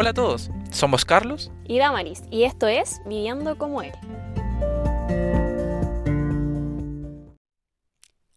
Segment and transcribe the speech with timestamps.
[0.00, 3.90] Hola a todos, somos Carlos y Damaris y esto es Viviendo como Él.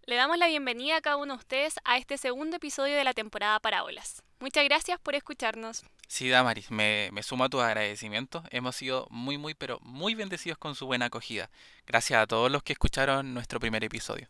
[0.08, 3.14] Le damos la bienvenida a cada uno de ustedes a este segundo episodio de la
[3.14, 4.24] temporada Parábolas.
[4.40, 5.84] Muchas gracias por escucharnos.
[6.08, 8.44] Sí, Damaris, me, me sumo a tus agradecimientos.
[8.50, 11.52] Hemos sido muy, muy, pero muy bendecidos con su buena acogida.
[11.86, 14.28] Gracias a todos los que escucharon nuestro primer episodio.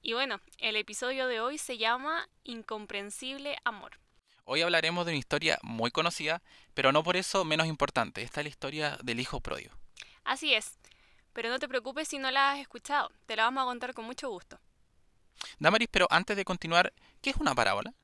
[0.00, 3.98] Y bueno, el episodio de hoy se llama Incomprensible Amor.
[4.46, 6.42] Hoy hablaremos de una historia muy conocida,
[6.74, 8.22] pero no por eso menos importante.
[8.22, 9.74] Esta es la historia del hijo pródigo.
[10.22, 10.78] Así es,
[11.32, 14.04] pero no te preocupes si no la has escuchado, te la vamos a contar con
[14.04, 14.60] mucho gusto.
[15.58, 17.94] Damaris, pero antes de continuar, ¿qué es una parábola?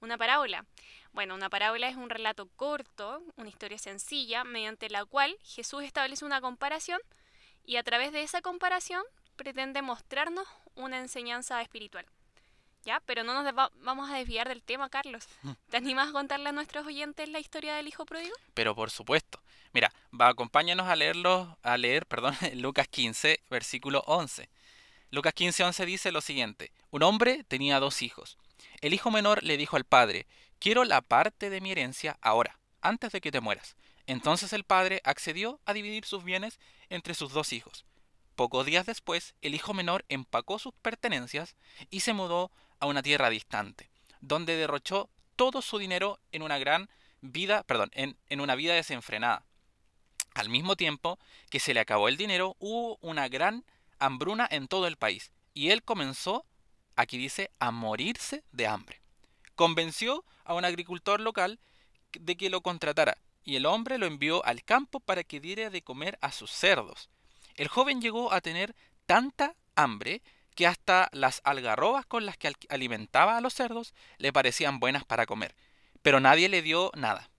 [0.00, 0.64] Una parábola.
[1.12, 6.24] Bueno, una parábola es un relato corto, una historia sencilla, mediante la cual Jesús establece
[6.24, 7.00] una comparación
[7.64, 9.02] y a través de esa comparación
[9.34, 12.06] pretende mostrarnos una enseñanza espiritual.
[12.84, 13.00] ¿Ya?
[13.06, 15.26] Pero no nos vamos a desviar del tema, Carlos.
[15.42, 15.50] Mm.
[15.70, 18.34] ¿Te animas a contarle a nuestros oyentes la historia del hijo pródigo?
[18.54, 19.40] Pero por supuesto.
[19.72, 24.48] Mira, va, acompáñanos a leerlo, a leer, perdón, Lucas 15, versículo 11.
[25.10, 28.38] Lucas 15, 11 dice lo siguiente: Un hombre tenía dos hijos.
[28.80, 30.26] El hijo menor le dijo al padre:
[30.58, 33.76] Quiero la parte de mi herencia ahora, antes de que te mueras.
[34.06, 37.84] Entonces el padre accedió a dividir sus bienes entre sus dos hijos.
[38.38, 41.56] Pocos días después, el hijo menor empacó sus pertenencias
[41.90, 46.88] y se mudó a una tierra distante, donde derrochó todo su dinero en una gran
[47.20, 49.44] vida, perdón, en, en una vida desenfrenada.
[50.34, 51.18] Al mismo tiempo
[51.50, 53.64] que se le acabó el dinero, hubo una gran
[53.98, 56.46] hambruna en todo el país, y él comenzó,
[56.94, 59.00] aquí dice, a morirse de hambre.
[59.56, 61.58] Convenció a un agricultor local
[62.12, 65.82] de que lo contratara, y el hombre lo envió al campo para que diera de
[65.82, 67.10] comer a sus cerdos.
[67.58, 70.22] El joven llegó a tener tanta hambre
[70.54, 75.26] que hasta las algarrobas con las que alimentaba a los cerdos le parecían buenas para
[75.26, 75.56] comer,
[76.00, 77.30] pero nadie le dio nada.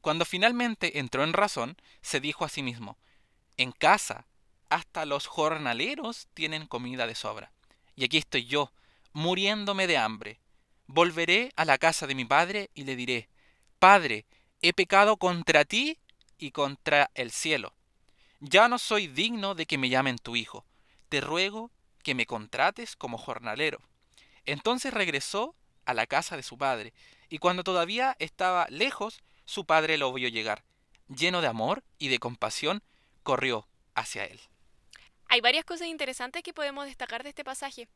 [0.00, 2.98] Cuando finalmente entró en razón, se dijo a sí mismo,
[3.56, 4.26] en casa
[4.70, 7.52] hasta los jornaleros tienen comida de sobra,
[7.94, 8.72] y aquí estoy yo,
[9.12, 10.40] muriéndome de hambre.
[10.88, 13.28] Volveré a la casa de mi padre y le diré,
[13.78, 14.26] Padre,
[14.62, 16.00] he pecado contra ti
[16.38, 17.72] y contra el cielo
[18.40, 20.64] ya no soy digno de que me llamen tu hijo.
[21.08, 21.70] Te ruego
[22.02, 23.80] que me contrates como jornalero.
[24.46, 26.92] Entonces regresó a la casa de su padre,
[27.28, 30.64] y cuando todavía estaba lejos, su padre lo vio llegar.
[31.08, 32.82] Lleno de amor y de compasión,
[33.22, 34.40] corrió hacia él.
[35.28, 37.88] Hay varias cosas interesantes que podemos destacar de este pasaje.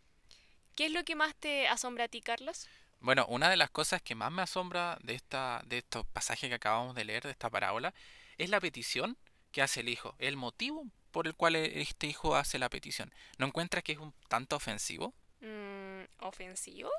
[0.77, 2.69] ¿Qué es lo que más te asombra a ti, Carlos?
[3.01, 6.55] Bueno, una de las cosas que más me asombra de esta de estos pasajes que
[6.55, 7.95] acabamos de leer de esta parábola
[8.39, 9.17] es la petición
[9.55, 13.13] que hace el hijo, el motivo por el cual este hijo hace la petición.
[13.39, 15.15] ¿No encuentras que es un tanto ofensivo?
[15.41, 16.91] Mm, ¿Ofensivo?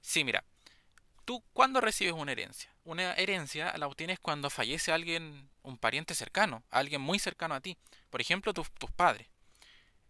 [0.00, 0.42] Sí, mira,
[1.26, 6.62] tú cuando recibes una herencia, una herencia la obtienes cuando fallece alguien, un pariente cercano,
[6.70, 7.76] alguien muy cercano a ti,
[8.08, 9.28] por ejemplo tus, tus padres.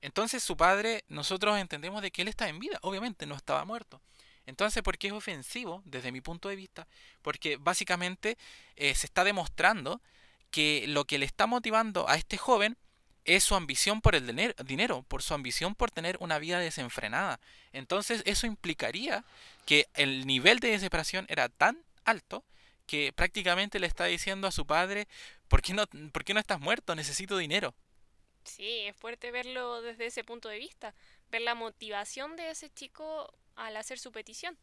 [0.01, 4.01] Entonces su padre, nosotros entendemos de que él está en vida, obviamente no estaba muerto.
[4.47, 6.87] Entonces, ¿por qué es ofensivo desde mi punto de vista?
[7.21, 8.39] Porque básicamente
[8.77, 10.01] eh, se está demostrando
[10.51, 12.77] que lo que le está motivando a este joven
[13.25, 14.27] es su ambición por el
[14.65, 17.41] dinero, por su ambición por tener una vida desenfrenada.
[17.73, 19.25] Entonces eso implicaría
[19.67, 22.45] que el nivel de desesperación era tan alto
[22.87, 25.07] que prácticamente le está diciendo a su padre,
[25.49, 26.95] ¿por qué no, por qué no estás muerto?
[26.95, 27.75] Necesito dinero.
[28.45, 30.95] Sí, es fuerte verlo desde ese punto de vista,
[31.31, 34.59] ver la motivación de ese chico al hacer su petición.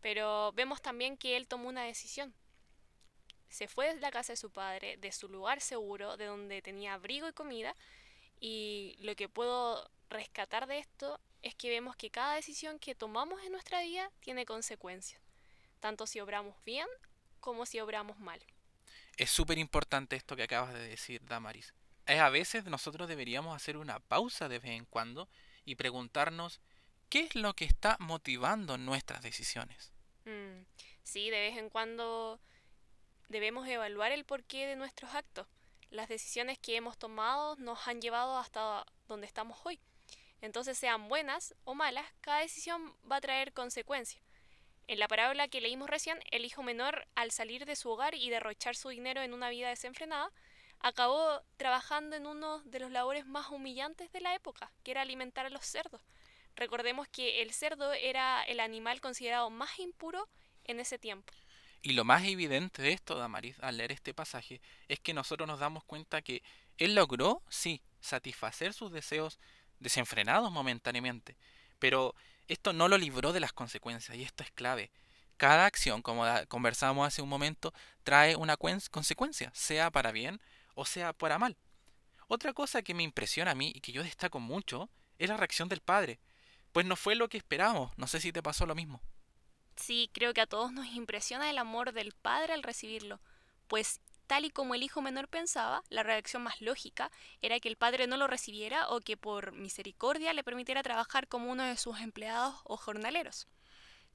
[0.00, 2.34] Pero vemos también que él tomó una decisión
[3.52, 6.94] se fue de la casa de su padre, de su lugar seguro, de donde tenía
[6.94, 7.76] abrigo y comida,
[8.40, 13.42] y lo que puedo rescatar de esto es que vemos que cada decisión que tomamos
[13.44, 15.20] en nuestra vida tiene consecuencias,
[15.80, 16.86] tanto si obramos bien
[17.40, 18.42] como si obramos mal.
[19.18, 21.74] Es súper importante esto que acabas de decir, Damaris.
[22.06, 25.28] Es a veces nosotros deberíamos hacer una pausa de vez en cuando
[25.66, 26.60] y preguntarnos
[27.10, 29.92] qué es lo que está motivando nuestras decisiones.
[30.24, 30.64] Mm,
[31.02, 32.40] sí, de vez en cuando
[33.28, 35.46] debemos evaluar el porqué de nuestros actos.
[35.90, 39.78] Las decisiones que hemos tomado nos han llevado hasta donde estamos hoy.
[40.40, 44.22] Entonces, sean buenas o malas, cada decisión va a traer consecuencias.
[44.88, 48.28] En la parábola que leímos recién, el hijo menor, al salir de su hogar y
[48.30, 50.30] derrochar su dinero en una vida desenfrenada,
[50.80, 55.46] acabó trabajando en uno de los labores más humillantes de la época, que era alimentar
[55.46, 56.02] a los cerdos.
[56.56, 60.28] Recordemos que el cerdo era el animal considerado más impuro
[60.64, 61.32] en ese tiempo.
[61.82, 65.58] Y lo más evidente de esto, Damaris, al leer este pasaje, es que nosotros nos
[65.58, 66.42] damos cuenta que
[66.78, 69.40] él logró, sí, satisfacer sus deseos
[69.80, 71.36] desenfrenados momentáneamente,
[71.80, 72.14] pero
[72.46, 74.90] esto no lo libró de las consecuencias, y esto es clave.
[75.36, 77.74] cada acción, como conversamos hace un momento,
[78.04, 80.40] trae una consecuencia, sea para bien
[80.74, 81.56] o sea para mal.
[82.28, 84.88] Otra cosa que me impresiona a mí y que yo destaco mucho
[85.18, 86.20] es la reacción del padre,
[86.70, 89.02] pues no fue lo que esperábamos, no sé si te pasó lo mismo.
[89.76, 93.20] Sí, creo que a todos nos impresiona el amor del padre al recibirlo,
[93.68, 97.10] pues tal y como el hijo menor pensaba, la reacción más lógica
[97.42, 101.50] era que el padre no lo recibiera o que por misericordia le permitiera trabajar como
[101.50, 103.46] uno de sus empleados o jornaleros.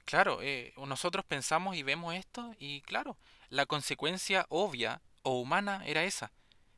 [0.05, 3.17] Claro, eh, nosotros pensamos y vemos esto y claro,
[3.49, 6.31] la consecuencia obvia o humana era esa,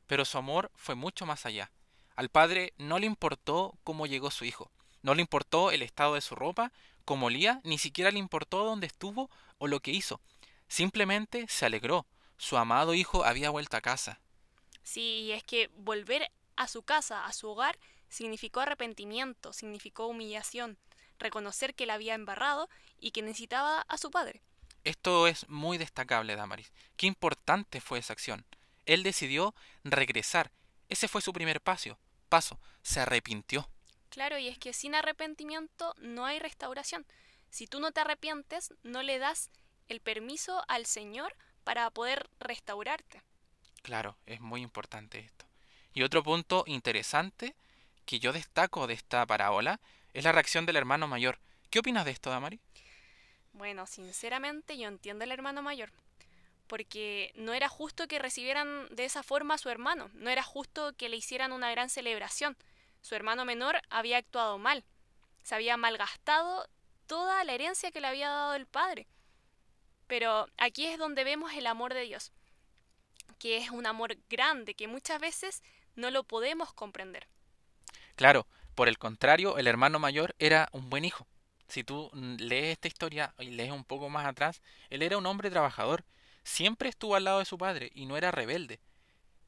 [0.07, 1.71] pero su amor fue mucho más allá.
[2.15, 4.71] Al padre no le importó cómo llegó su hijo,
[5.01, 6.71] no le importó el estado de su ropa,
[7.09, 10.21] cómo olía, ni siquiera le importó dónde estuvo o lo que hizo.
[10.67, 12.05] Simplemente se alegró.
[12.37, 14.21] Su amado hijo había vuelto a casa.
[14.83, 17.79] Sí, es que volver a su casa, a su hogar,
[18.09, 20.77] significó arrepentimiento, significó humillación,
[21.17, 22.69] reconocer que la había embarrado
[22.99, 24.43] y que necesitaba a su padre.
[24.83, 26.71] Esto es muy destacable, Damaris.
[26.95, 28.45] Qué importante fue esa acción.
[28.85, 30.51] Él decidió regresar.
[30.89, 31.97] Ese fue su primer paso.
[32.29, 32.59] Paso.
[32.83, 33.67] Se arrepintió.
[34.19, 37.05] Claro, y es que sin arrepentimiento no hay restauración.
[37.49, 39.49] Si tú no te arrepientes, no le das
[39.87, 43.23] el permiso al Señor para poder restaurarte.
[43.81, 45.45] Claro, es muy importante esto.
[45.93, 47.55] Y otro punto interesante
[48.05, 49.79] que yo destaco de esta parábola
[50.13, 51.39] es la reacción del hermano mayor.
[51.69, 52.59] ¿Qué opinas de esto, Damari?
[53.53, 55.93] Bueno, sinceramente yo entiendo al hermano mayor,
[56.67, 60.91] porque no era justo que recibieran de esa forma a su hermano, no era justo
[60.97, 62.57] que le hicieran una gran celebración.
[63.01, 64.83] Su hermano menor había actuado mal,
[65.43, 66.67] se había malgastado
[67.07, 69.07] toda la herencia que le había dado el padre.
[70.07, 72.31] Pero aquí es donde vemos el amor de Dios,
[73.37, 75.63] que es un amor grande que muchas veces
[75.95, 77.27] no lo podemos comprender.
[78.15, 81.27] Claro, por el contrario, el hermano mayor era un buen hijo.
[81.67, 85.25] Si tú mm, lees esta historia y lees un poco más atrás, él era un
[85.25, 86.03] hombre trabajador,
[86.43, 88.79] siempre estuvo al lado de su padre y no era rebelde.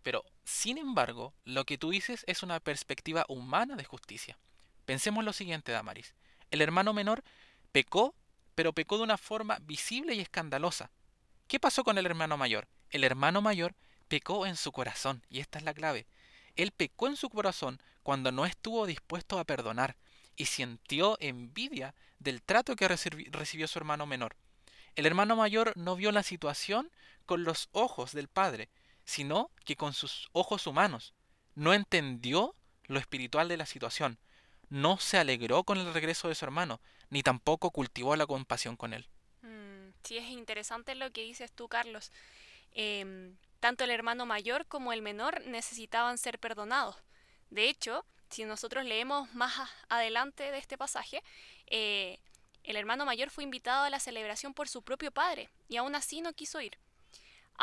[0.03, 4.37] Pero, sin embargo, lo que tú dices es una perspectiva humana de justicia.
[4.85, 6.15] Pensemos lo siguiente, Damaris.
[6.49, 7.23] El hermano menor
[7.71, 8.15] pecó,
[8.55, 10.91] pero pecó de una forma visible y escandalosa.
[11.47, 12.67] ¿Qué pasó con el hermano mayor?
[12.89, 13.75] El hermano mayor
[14.07, 16.07] pecó en su corazón, y esta es la clave.
[16.55, 19.95] Él pecó en su corazón cuando no estuvo dispuesto a perdonar
[20.35, 24.35] y sintió envidia del trato que recibió su hermano menor.
[24.95, 26.91] El hermano mayor no vio la situación
[27.25, 28.69] con los ojos del padre,
[29.03, 31.13] sino que con sus ojos humanos.
[31.55, 32.55] No entendió
[32.85, 34.19] lo espiritual de la situación.
[34.69, 38.93] No se alegró con el regreso de su hermano, ni tampoco cultivó la compasión con
[38.93, 39.07] él.
[39.41, 42.11] Mm, sí, es interesante lo que dices tú, Carlos.
[42.71, 46.95] Em, tanto el hermano mayor como el menor necesitaban ser perdonados.
[47.49, 51.21] De hecho, si nosotros leemos más adelante de este pasaje,
[51.67, 52.19] eh,
[52.63, 56.21] el hermano mayor fue invitado a la celebración por su propio padre y aún así
[56.21, 56.77] no quiso ir.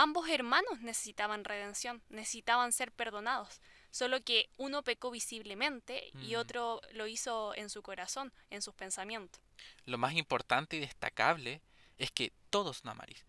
[0.01, 3.61] Ambos hermanos necesitaban redención, necesitaban ser perdonados,
[3.91, 6.39] solo que uno pecó visiblemente y mm.
[6.39, 9.43] otro lo hizo en su corazón, en sus pensamientos.
[9.87, 11.63] Lo más importante y destacable
[11.97, 13.25] es que todos, Namaris,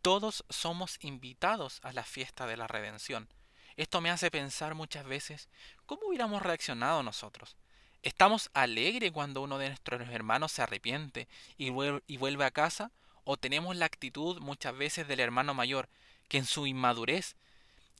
[0.00, 3.28] todos somos invitados a la fiesta de la redención.
[3.76, 5.48] Esto me hace pensar muchas veces
[5.86, 7.56] cómo hubiéramos reaccionado nosotros.
[8.04, 11.26] ¿Estamos alegres cuando uno de nuestros hermanos se arrepiente
[11.58, 12.92] y vuelve a casa?
[13.24, 15.88] ¿O tenemos la actitud muchas veces del hermano mayor,
[16.32, 17.36] que en su inmadurez,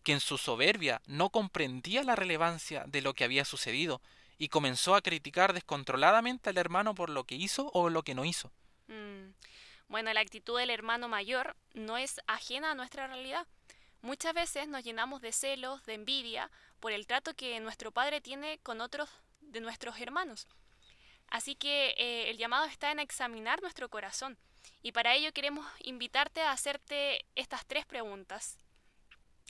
[0.04, 4.00] que en su soberbia no comprendía la relevancia de lo que había sucedido
[4.38, 8.24] y comenzó a criticar descontroladamente al hermano por lo que hizo o lo que no
[8.24, 8.50] hizo?
[8.86, 9.34] Mm.
[9.88, 13.46] Bueno, la actitud del hermano mayor no es ajena a nuestra realidad.
[14.00, 18.60] Muchas veces nos llenamos de celos, de envidia, por el trato que nuestro padre tiene
[18.62, 19.10] con otros
[19.42, 20.48] de nuestros hermanos.
[21.28, 24.38] Así que eh, el llamado está en examinar nuestro corazón.
[24.82, 28.58] Y para ello queremos invitarte a hacerte estas tres preguntas.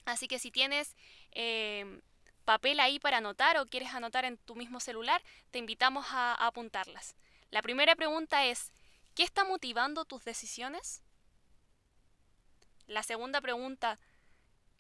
[0.04, 0.96] Así que si tienes
[1.32, 2.00] eh,
[2.44, 7.14] papel ahí para anotar o quieres anotar en tu mismo celular, te invitamos a apuntarlas.
[7.50, 8.72] La primera pregunta es,
[9.14, 11.02] ¿Qué está motivando tus decisiones?
[12.86, 13.98] La segunda pregunta,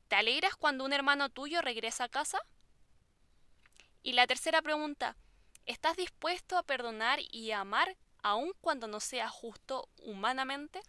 [0.08, 2.38] ¿te alegras cuando un hermano tuyo regresa a casa?
[4.02, 5.16] Y la tercera pregunta,
[5.66, 10.80] ¿estás dispuesto a perdonar y a amar aun cuando no sea justo humanamente?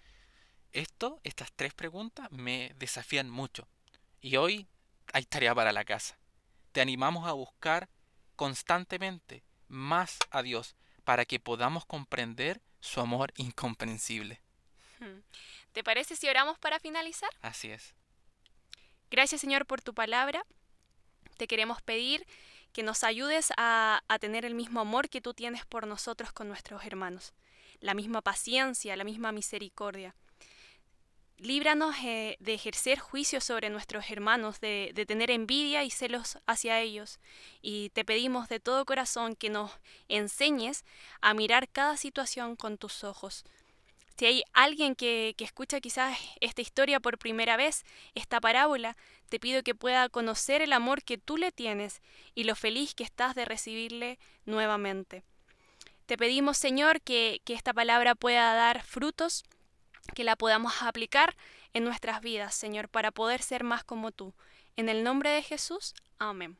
[0.71, 3.67] Esto, estas tres preguntas me desafían mucho.
[4.21, 4.67] Y hoy
[5.13, 6.17] hay tarea para la casa.
[6.71, 7.89] Te animamos a buscar
[8.35, 14.41] constantemente más a Dios para que podamos comprender su amor incomprensible.
[14.99, 15.19] Hmm.
[15.71, 17.29] ¿Te parece si oramos para finalizar?
[17.41, 17.93] Así es.
[19.11, 20.43] Gracias Señor por tu palabra.
[21.37, 22.25] Te queremos pedir
[22.73, 26.47] que nos ayudes a, a, tener el mismo amor que tú tienes por nosotros con
[26.47, 27.33] nuestros hermanos,
[27.79, 30.15] la misma paciencia, la misma misericordia.
[31.37, 36.79] líbranos eh, de ejercer juicio sobre nuestros hermanos, de, de, tener envidia y celos hacia
[36.79, 37.19] ellos.
[37.61, 39.71] Y te pedimos de todo corazón que nos
[40.07, 40.83] enseñes
[41.21, 43.43] a mirar cada situación con tus ojos.
[44.17, 48.95] Si hay alguien que, escucha quizás esta historia por primera vez, esta parábola,
[49.29, 52.01] te pido que pueda conocer el amor que tú le tienes
[52.35, 55.23] y lo feliz que estás de recibirle nuevamente.
[56.05, 59.43] Te pedimos, Señor, que, que esta palabra pueda dar frutos,
[60.13, 61.35] que la podamos aplicar
[61.73, 64.33] en nuestras vidas, Señor, para poder ser más como tú.
[64.75, 66.57] En el nombre de Jesús, amén.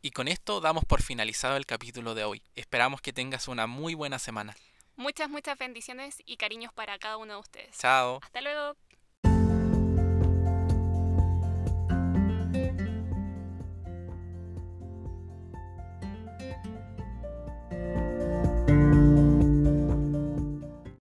[0.00, 2.42] Y con esto damos por finalizado el capítulo de hoy.
[2.54, 4.56] Esperamos que tengas una muy buena semana.
[5.02, 7.76] Muchas, muchas bendiciones y cariños para cada uno de ustedes.
[7.76, 8.20] Chao.
[8.22, 8.76] Hasta luego.